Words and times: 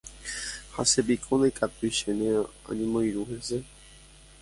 Ha 0.73 0.81
chépiko 0.91 1.31
ndaikatúi 1.37 1.95
chéne 1.97 2.27
añemoirũ 2.69 3.21
hese. 3.29 3.57